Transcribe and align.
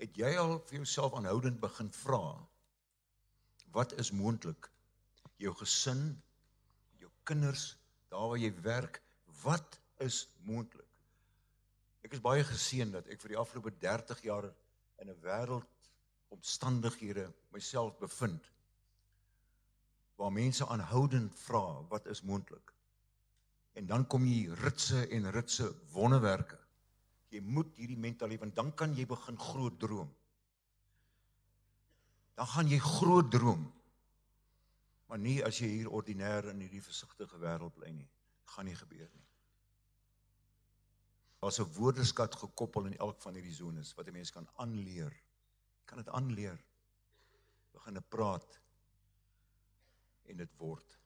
Het 0.00 0.16
jy 0.16 0.30
al 0.40 0.56
vir 0.68 0.80
jouself 0.80 1.14
aanhoudend 1.16 1.60
begin 1.60 1.90
vra 1.92 2.24
wat 3.70 3.92
is 4.02 4.10
moontlik? 4.10 4.70
Jou 5.38 5.52
gesin, 5.54 6.00
jou 6.98 7.10
kinders, 7.28 7.76
daar 8.10 8.32
waar 8.32 8.40
jy 8.40 8.50
werk, 8.64 9.02
wat 9.42 9.78
is 10.02 10.24
moontlik? 10.48 10.86
Ek 12.02 12.16
is 12.16 12.24
baie 12.24 12.42
geseën 12.44 12.90
dat 12.90 13.06
ek 13.12 13.20
vir 13.22 13.34
die 13.34 13.38
afgelope 13.38 13.72
30 13.84 14.24
jaar 14.26 14.48
in 15.00 15.10
'n 15.12 15.20
wêreld 15.22 15.68
omstandighede 16.34 17.28
myself 17.52 17.98
bevind 17.98 18.50
waar 20.20 20.32
mense 20.32 20.66
aanhoudend 20.66 21.36
vra 21.44 21.82
wat 21.88 22.06
is 22.06 22.22
moontlik. 22.22 22.72
En 23.72 23.86
dan 23.86 24.06
kom 24.06 24.24
jy 24.24 24.52
ritse 24.64 25.06
en 25.08 25.30
ritse 25.30 25.74
wonderwerke. 25.92 26.59
Jy 27.30 27.40
moet 27.46 27.76
hierdie 27.78 27.98
mentaliteit 27.98 28.42
want 28.42 28.56
dan 28.56 28.72
kan 28.74 28.94
jy 28.96 29.06
begin 29.06 29.38
groot 29.38 29.78
droom. 29.78 30.10
Dan 32.34 32.46
gaan 32.46 32.70
jy 32.70 32.78
groot 32.82 33.30
droom. 33.30 33.66
Maar 35.10 35.18
nie 35.18 35.38
as 35.44 35.58
jy 35.58 35.68
hier 35.68 35.90
ordinêr 35.90 36.50
in 36.52 36.62
hierdie 36.64 36.82
versigtige 36.82 37.38
wêreld 37.42 37.74
bly 37.74 37.90
nie. 37.94 38.08
Gaan 38.54 38.66
nie 38.66 38.76
gebeur 38.78 39.08
nie. 39.10 39.26
Daar's 41.40 41.58
'n 41.60 41.72
woordeskat 41.74 42.34
gekoppel 42.34 42.86
in 42.86 42.96
elk 42.98 43.20
van 43.22 43.34
hierdie 43.34 43.54
zones 43.54 43.94
wat 43.94 44.06
'n 44.06 44.12
mens 44.12 44.30
kan 44.30 44.48
aanleer. 44.56 45.14
Kan 45.84 45.98
dit 45.98 46.08
aanleer. 46.08 46.58
Begin 47.72 47.94
te 47.94 48.00
praat 48.00 48.60
en 50.24 50.36
dit 50.36 50.56
word. 50.56 50.98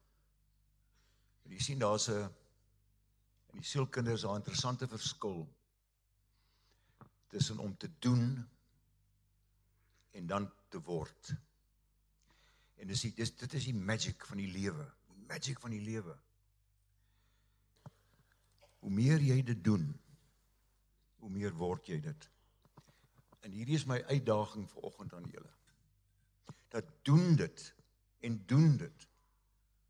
En 1.45 1.51
jy 1.51 1.59
sien 1.59 1.79
daar's 1.79 2.09
'n 2.09 2.29
in 3.53 3.61
die 3.61 3.65
sielkinders 3.65 4.25
'n 4.25 4.35
interessante 4.35 4.89
verskil 4.89 5.49
tussen 7.35 7.59
om 7.59 7.77
te 7.77 7.91
doen 7.99 8.49
en 10.11 10.27
dan 10.27 10.53
te 10.69 10.81
word. 10.87 11.33
En 12.79 12.91
dis 12.91 13.03
dis 13.17 13.33
dit 13.41 13.57
is 13.59 13.67
die 13.71 13.75
magic 13.75 14.27
van 14.29 14.39
die 14.39 14.51
lewe, 14.51 14.87
die 15.11 15.27
magic 15.31 15.59
van 15.63 15.75
die 15.75 15.83
lewe. 15.83 16.15
Hoe 18.85 18.93
meer 18.93 19.23
jy 19.25 19.41
dit 19.51 19.65
doen, 19.65 19.89
hoe 21.25 21.31
meer 21.33 21.57
word 21.59 21.91
jy 21.91 21.99
dit. 22.05 22.29
En 23.43 23.55
hierdie 23.57 23.79
is 23.81 23.87
my 23.89 23.99
uitdaging 24.13 24.69
vir 24.71 24.87
oggend 24.91 25.17
aan 25.17 25.27
julle. 25.33 25.51
Dat 26.75 26.93
doen 27.09 27.35
dit 27.41 27.65
en 28.29 28.39
doen 28.51 28.77
dit 28.85 29.09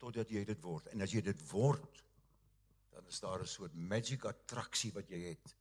totdat 0.01 0.33
jy 0.33 0.45
dit 0.49 0.65
word. 0.65 0.89
En 0.93 1.05
as 1.05 1.13
jy 1.13 1.21
dit 1.25 1.45
word, 1.51 2.01
dan 2.95 3.13
is 3.13 3.21
daar 3.21 3.43
'n 3.43 3.53
soort 3.53 3.75
magic 3.75 4.25
attraksie 4.25 4.93
wat 4.97 5.13
jy 5.13 5.21
het 5.29 5.55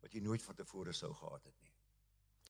wat 0.00 0.12
jy 0.12 0.20
nooit 0.24 0.42
van 0.42 0.54
tevore 0.54 0.92
sou 0.92 1.12
gehad 1.14 1.44
het 1.44 1.60
nie. 1.60 1.74